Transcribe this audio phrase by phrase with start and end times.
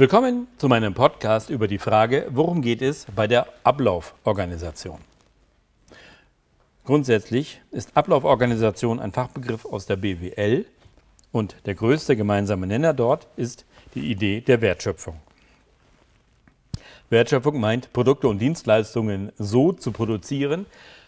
[0.00, 5.00] Willkommen zu meinem Podcast über die Frage, worum geht es bei der Ablauforganisation.
[6.84, 10.66] Grundsätzlich ist Ablauforganisation ein Fachbegriff aus der BWL
[11.32, 13.64] und der größte gemeinsame Nenner dort ist
[13.96, 15.16] die Idee der Wertschöpfung.
[17.10, 20.66] Wertschöpfung meint, Produkte und Dienstleistungen so zu produzieren,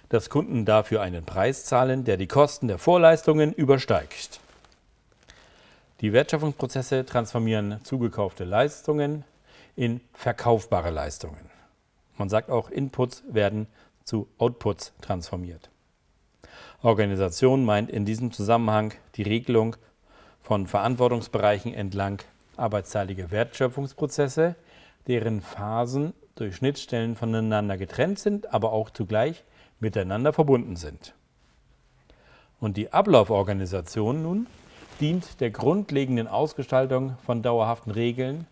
[0.08, 4.39] dass Kunden dafür einen Preis zahlen, der die Kosten der Vorleistungen übersteigt.
[6.00, 9.24] Die Wertschöpfungsprozesse transformieren zugekaufte Leistungen
[9.76, 11.50] in verkaufbare Leistungen.
[12.16, 13.66] Man sagt auch, Inputs werden
[14.04, 15.68] zu Outputs transformiert.
[16.80, 19.76] Organisation meint in diesem Zusammenhang die Regelung
[20.40, 22.22] von Verantwortungsbereichen entlang
[22.56, 24.56] arbeitsteilige Wertschöpfungsprozesse,
[25.06, 29.44] deren Phasen durch Schnittstellen voneinander getrennt sind, aber auch zugleich
[29.80, 31.14] miteinander verbunden sind.
[32.58, 34.46] Und die Ablauforganisation nun
[35.00, 38.46] dient der grundlegenden Ausgestaltung von dauerhaften Regeln,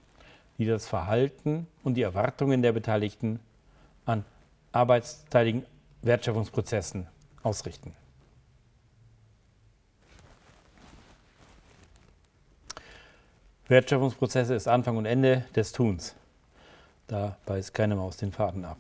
[0.57, 3.41] die das Verhalten und die Erwartungen der Beteiligten
[4.07, 4.25] an
[4.73, 5.65] arbeitsteiligen
[6.03, 7.07] Wertschöpfungsprozessen
[7.43, 7.95] ausrichten.
[13.69, 16.15] Wertschöpfungsprozesse ist Anfang und Ende des Tuns.
[17.07, 18.79] Da beißt keine Maus den Faden ab.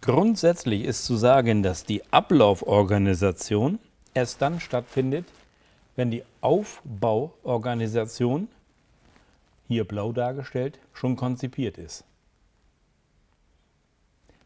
[0.00, 3.78] Grundsätzlich ist zu sagen, dass die Ablauforganisation
[4.14, 5.26] erst dann stattfindet,
[5.98, 8.46] wenn die Aufbauorganisation,
[9.66, 12.04] hier blau dargestellt, schon konzipiert ist.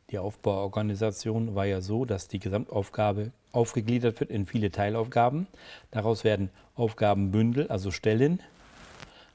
[0.09, 5.47] Die Aufbauorganisation war ja so, dass die Gesamtaufgabe aufgegliedert wird in viele Teilaufgaben.
[5.91, 8.41] Daraus werden Aufgabenbündel, also Stellen,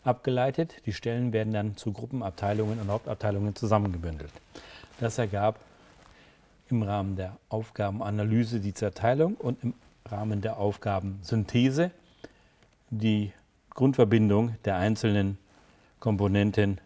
[0.04, 0.74] abgeleitet.
[0.88, 4.32] Die Stellen werden dann zu Gruppenabteilungen und Hauptabteilungen zusammengebündelt.
[5.00, 5.60] Das ergab
[6.72, 9.76] im Rahmen der Aufgabenanalyse die Zerteilung und im
[10.10, 11.92] Rahmen der Aufgabensynthese
[12.90, 13.32] die
[13.72, 15.38] Grundverbindung der einzelnen
[16.00, 16.80] Komponenten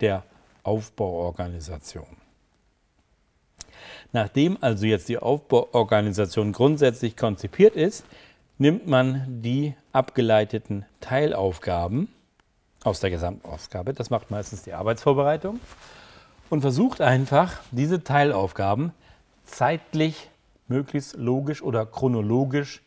[0.00, 0.24] der
[0.62, 2.06] Aufbauorganisation.
[4.12, 8.04] Nachdem also jetzt die Aufbauorganisation grundsätzlich konzipiert ist,
[8.58, 12.08] nimmt man die abgeleiteten Teilaufgaben
[12.84, 15.60] aus der Gesamtaufgabe, das macht meistens die Arbeitsvorbereitung,
[16.48, 18.92] und versucht einfach, diese Teilaufgaben
[19.44, 20.30] zeitlich
[20.68, 22.82] möglichst logisch oder chronologisch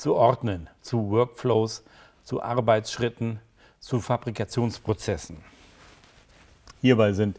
[0.00, 1.84] zu ordnen, zu Workflows
[2.24, 3.38] zu Arbeitsschritten,
[3.80, 5.36] zu Fabrikationsprozessen.
[6.80, 7.38] Hierbei sind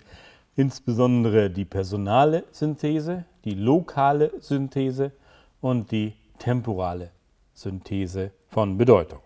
[0.55, 5.11] insbesondere die personale Synthese, die lokale Synthese
[5.59, 7.09] und die temporale
[7.55, 9.23] Synthese von Bedeutung,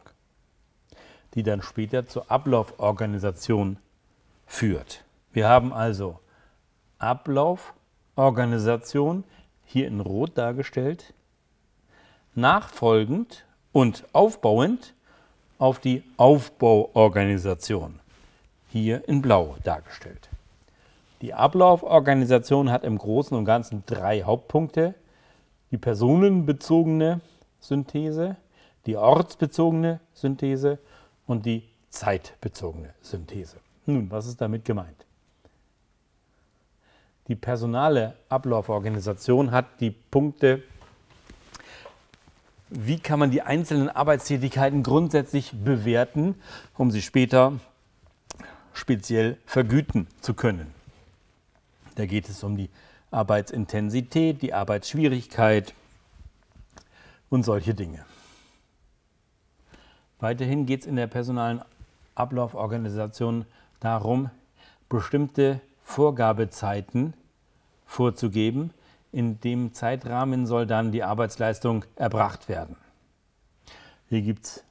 [1.34, 3.80] die dann später zur Ablauforganisation
[4.46, 5.04] führt.
[5.34, 6.22] Wir haben also
[7.00, 9.26] Ablauforganisation
[9.66, 11.14] hier in Rot dargestellt,
[12.36, 14.94] nachfolgend und aufbauend
[15.58, 18.00] auf die Aufbauorganisation,
[18.70, 20.30] hier in Blau dargestellt.
[21.22, 24.94] Die Ablauforganisation hat im Großen und Ganzen drei Hauptpunkte.
[25.72, 27.22] Die personenbezogene
[27.60, 28.36] Synthese,
[28.86, 30.78] die ortsbezogene Synthese
[31.26, 33.58] und die zeitbezogene Synthese.
[33.86, 35.06] Nun, was ist damit gemeint?
[37.28, 40.62] Die personale Ablauforganisation hat die Punkte
[42.78, 46.36] wie kann man die einzelnen Arbeitstätigkeiten grundsätzlich bewerten,
[46.78, 47.54] um sie später
[48.74, 50.74] speziell vergüten zu können.
[51.96, 52.70] Da geht es um die
[53.12, 55.74] Arbeitsintensität, die Arbeitsschwierigkeit
[57.30, 58.06] und solche Dinge.
[60.20, 61.62] Weiterhin geht es in der personalen
[62.16, 63.46] Ablauforganisation
[63.80, 64.30] darum,
[64.90, 67.14] bestimmte Vorgabezeiten
[67.86, 68.72] vorzugeben,
[69.16, 72.76] in dem Zeitrahmen soll dann die Arbeitsleistung erbracht werden.
[74.10, 74.64] Hier gibt es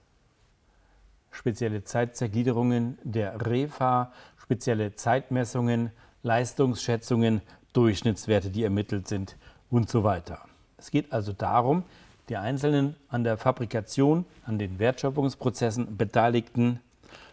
[1.31, 7.41] spezielle Zeitzergliederungen der REFA, spezielle Zeitmessungen, Leistungsschätzungen,
[7.72, 9.37] Durchschnittswerte, die ermittelt sind
[9.71, 10.41] und so weiter.
[10.76, 11.82] Es geht also darum,
[12.28, 16.81] die einzelnen an der Fabrikation, an den Wertschöpfungsprozessen Beteiligten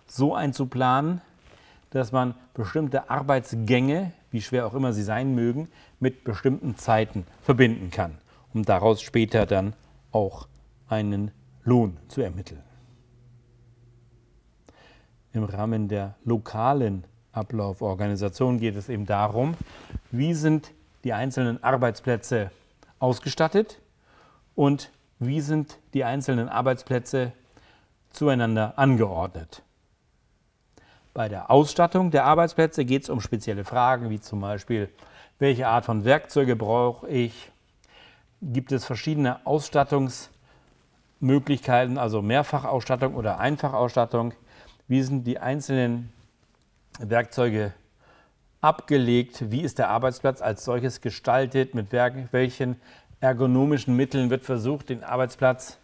[0.08, 1.20] so einzuplanen,
[1.91, 5.68] dass man bestimmte Arbeitsgänge, wie schwer auch immer sie sein mögen,
[6.00, 8.18] mit bestimmten Zeiten verbinden kann,
[8.54, 9.74] um daraus später dann
[10.12, 10.48] auch
[10.88, 11.31] einen
[11.63, 12.63] Lohn zu ermitteln.
[15.33, 19.56] Im Rahmen der lokalen Ablauforganisation geht es eben darum,
[20.12, 20.71] wie sind
[21.04, 22.51] die einzelnen Arbeitsplätze
[23.00, 23.80] ausgestattet
[24.56, 27.31] und wie sind die einzelnen Arbeitsplätze
[28.12, 29.63] zueinander angeordnet.
[31.13, 34.88] Bei der Ausstattung der Arbeitsplätze geht es um spezielle Fragen, wie zum Beispiel,
[35.40, 37.52] welche Art von Werkzeuge brauche ich?
[38.42, 44.34] Gibt es verschiedene Ausstattungsmöglichkeiten, also Mehrfachausstattung oder Einfachausstattung?
[44.88, 46.13] Wie sind die einzelnen
[47.00, 47.74] Werkzeuge
[48.62, 52.80] abgelegt, wie ist der Arbeitsplatz als solches gestaltet, mit welchen
[53.19, 55.78] ergonomischen Mitteln wird versucht, den Arbeitsplatz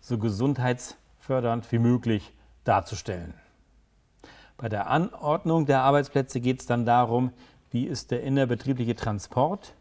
[0.00, 2.32] so gesundheitsfördernd wie möglich
[2.64, 3.34] darzustellen.
[4.62, 7.32] Bei der Anordnung der Arbeitsplätze geht es dann darum,
[7.72, 9.74] wie ist der innerbetriebliche Transport,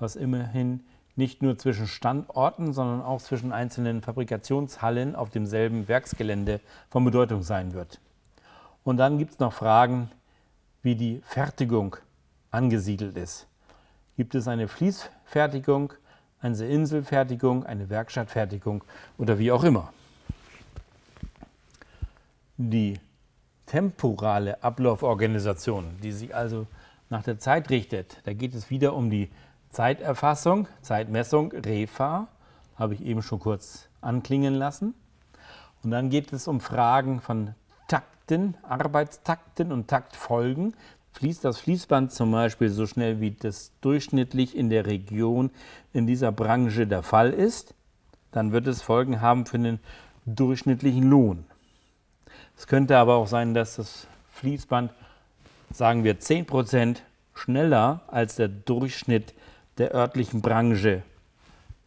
[0.00, 0.80] was immerhin
[1.14, 6.58] nicht nur zwischen Standorten, sondern auch zwischen einzelnen Fabrikationshallen auf demselben Werksgelände
[6.90, 8.00] von Bedeutung sein wird.
[8.82, 10.10] Und dann gibt es noch Fragen,
[10.82, 11.94] wie die Fertigung
[12.50, 13.46] angesiedelt ist.
[14.16, 15.92] Gibt es eine Fließfertigung,
[16.40, 18.82] eine Inselfertigung, eine Werkstattfertigung
[19.16, 19.92] oder wie auch immer.
[22.56, 22.98] Die
[23.68, 26.66] temporale Ablauforganisation, die sich also
[27.10, 29.30] nach der Zeit richtet, da geht es wieder um die
[29.70, 32.28] Zeiterfassung, Zeitmessung, REFA,
[32.76, 34.94] habe ich eben schon kurz anklingen lassen.
[35.82, 37.54] Und dann geht es um Fragen von
[37.86, 40.74] Takten, Arbeitstakten und Taktfolgen.
[41.12, 45.50] Fließt das Fließband zum Beispiel so schnell, wie das durchschnittlich in der Region
[45.92, 47.74] in dieser Branche der Fall ist,
[48.32, 49.80] dann wird es Folgen haben für den
[50.26, 51.44] durchschnittlichen Lohn.
[52.58, 54.90] Es könnte aber auch sein, dass das Fließband,
[55.72, 56.96] sagen wir, 10%
[57.34, 59.32] schneller als der Durchschnitt
[59.78, 61.04] der örtlichen Branche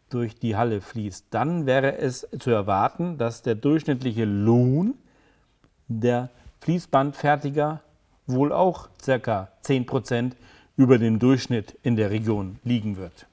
[0.09, 1.25] durch die Halle fließt.
[1.29, 4.95] Dann wäre es zu erwarten, dass der durchschnittliche Lohn
[5.89, 6.29] der
[6.62, 7.81] Fließbandfertiger
[8.27, 9.50] wohl auch ca.
[9.65, 10.31] 10%
[10.77, 13.27] über dem Durchschnitt in der Region liegen wird.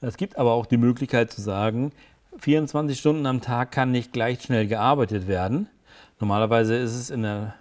[0.00, 1.92] Es gibt aber auch die Möglichkeit zu sagen,
[2.38, 5.68] 24 Stunden am Tag kann nicht gleich schnell gearbeitet werden.
[6.20, 7.54] Normalerweise ist es in der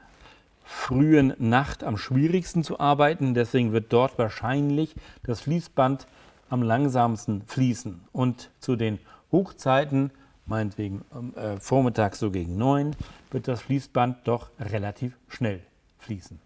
[0.64, 6.08] frühen Nacht am schwierigsten zu arbeiten, deswegen wird dort wahrscheinlich das Fließband
[6.50, 8.02] am langsamsten fließen.
[8.12, 9.00] Und zu den
[9.32, 10.12] Hochzeiten
[10.46, 11.06] meinetwegen
[11.36, 12.96] äh, vormittags so gegen neun,
[13.32, 15.62] wird das Fließband doch relativ schnell
[16.00, 16.40] fließen.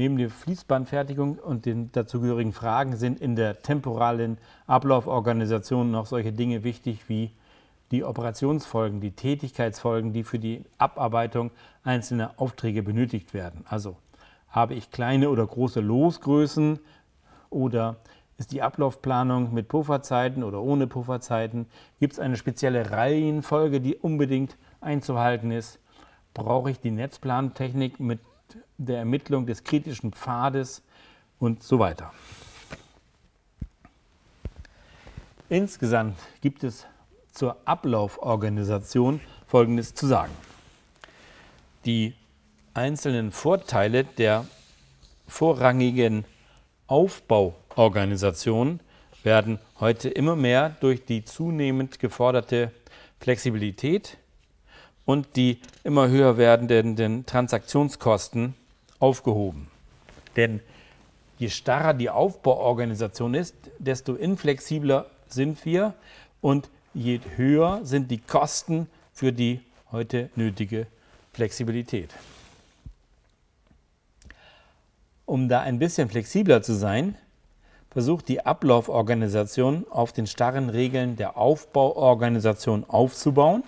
[0.00, 6.64] Neben der Fließbandfertigung und den dazugehörigen Fragen sind in der temporalen Ablauforganisation noch solche Dinge
[6.64, 7.32] wichtig wie
[7.90, 11.50] die Operationsfolgen, die Tätigkeitsfolgen, die für die Abarbeitung
[11.84, 13.66] einzelner Aufträge benötigt werden.
[13.68, 13.98] Also
[14.48, 16.78] habe ich kleine oder große Losgrößen
[17.50, 17.96] oder
[18.38, 21.66] ist die Ablaufplanung mit Pufferzeiten oder ohne Pufferzeiten?
[21.98, 25.78] Gibt es eine spezielle Reihenfolge, die unbedingt einzuhalten ist?
[26.32, 28.20] Brauche ich die Netzplantechnik mit
[28.78, 30.82] der Ermittlung des kritischen Pfades
[31.38, 32.12] und so weiter?
[35.48, 36.86] Insgesamt gibt es
[37.32, 40.32] zur Ablauforganisation Folgendes zu sagen.
[41.84, 42.14] Die
[42.74, 44.46] einzelnen Vorteile der
[45.26, 46.24] vorrangigen
[46.86, 48.80] Aufbauorganisationen
[49.22, 52.72] werden heute immer mehr durch die zunehmend geforderte
[53.18, 54.18] Flexibilität
[55.10, 58.54] und die immer höher werdenden Transaktionskosten
[59.00, 59.66] aufgehoben.
[60.36, 60.60] Denn
[61.36, 65.94] je starrer die Aufbauorganisation ist, desto inflexibler sind wir
[66.40, 69.58] und je höher sind die Kosten für die
[69.90, 70.86] heute nötige
[71.32, 72.10] Flexibilität.
[75.26, 77.16] Um da ein bisschen flexibler zu sein,
[77.90, 83.64] versucht die Ablauforganisation auf den starren Regeln der Aufbauorganisation aufzubauen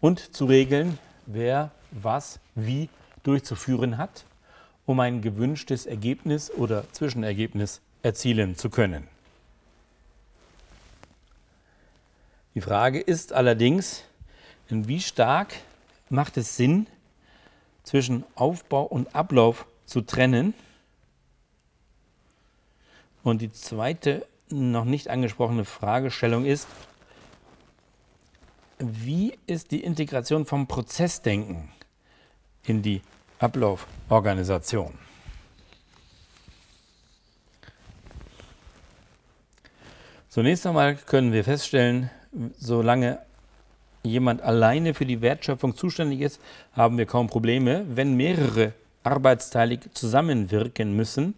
[0.00, 2.88] und zu regeln, wer was wie
[3.22, 4.24] durchzuführen hat,
[4.86, 9.06] um ein gewünschtes Ergebnis oder Zwischenergebnis erzielen zu können.
[12.54, 14.02] Die Frage ist allerdings,
[14.68, 15.54] in wie stark
[16.08, 16.86] macht es Sinn,
[17.84, 20.54] zwischen Aufbau und Ablauf zu trennen.
[23.22, 26.66] Und die zweite noch nicht angesprochene Fragestellung ist,
[28.80, 31.70] wie ist die Integration vom Prozessdenken
[32.64, 33.02] in die
[33.38, 34.94] Ablauforganisation?
[40.28, 42.10] Zunächst einmal können wir feststellen,
[42.56, 43.18] solange
[44.02, 46.40] jemand alleine für die Wertschöpfung zuständig ist,
[46.72, 47.84] haben wir kaum Probleme.
[47.88, 48.72] Wenn mehrere
[49.02, 51.34] arbeitsteilig zusammenwirken müssen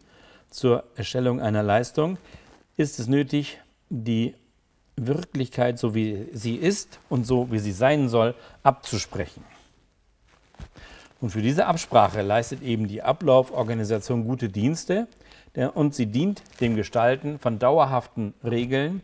[0.51, 2.19] zur Erstellung einer Leistung,
[2.77, 3.59] ist es nötig,
[3.89, 4.35] die
[4.97, 9.45] Wirklichkeit, so wie sie ist und so wie sie sein soll, abzusprechen.
[11.21, 15.07] Und für diese Absprache leistet eben die Ablauforganisation gute Dienste
[15.75, 19.03] und sie dient dem Gestalten von dauerhaften Regeln,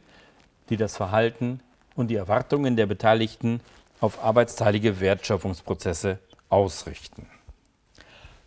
[0.69, 1.61] die das Verhalten
[1.95, 3.61] und die Erwartungen der Beteiligten
[4.01, 6.19] auf arbeitsteilige Wertschöpfungsprozesse
[6.49, 7.27] ausrichten.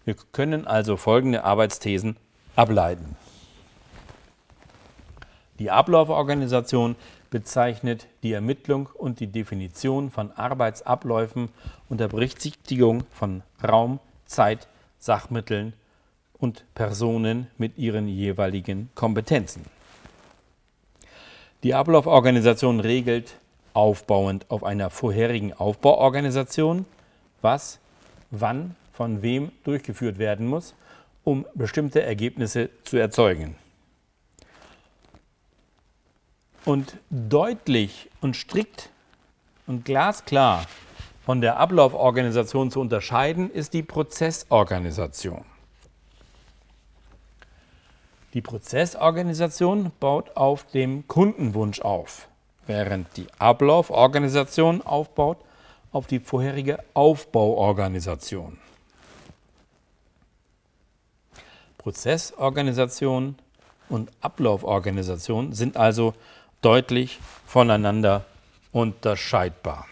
[0.06, 2.18] Wir können also folgende Arbeitsthesen
[2.56, 3.16] ableiten.
[5.60, 6.96] Die Ablauforganisation
[7.32, 11.50] bezeichnet die Ermittlung und die Definition von Arbeitsabläufen
[11.90, 14.68] unter Berücksichtigung von Raum, Zeit,
[15.00, 15.74] Sachmitteln
[16.38, 19.66] und Personen mit ihren jeweiligen Kompetenzen.
[21.64, 23.38] Die Ablauforganisation regelt
[23.74, 26.86] aufbauend auf einer vorherigen Aufbauorganisation,
[27.42, 27.80] was
[28.30, 30.74] wann von wem durchgeführt werden muss,
[31.24, 33.56] um bestimmte Ergebnisse zu erzeugen.
[36.66, 38.90] Und deutlich und strikt
[39.66, 40.66] und glasklar
[41.26, 45.46] von der Ablauforganisation zu unterscheiden ist die Prozessorganisation.
[48.34, 52.28] Die Prozessorganisation baut auf dem Kundenwunsch auf,
[52.66, 55.38] während die Ablauforganisation aufbaut
[55.92, 58.58] auf die vorherige Aufbauorganisation.
[61.78, 63.36] Prozessorganisation
[63.90, 66.14] und Ablauforganisation sind also
[66.62, 68.24] deutlich voneinander
[68.72, 69.88] unterscheidbar.